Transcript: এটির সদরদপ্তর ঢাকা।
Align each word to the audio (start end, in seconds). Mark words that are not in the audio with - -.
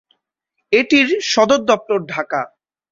এটির 0.71 1.07
সদরদপ্তর 1.31 1.99
ঢাকা। 2.13 2.41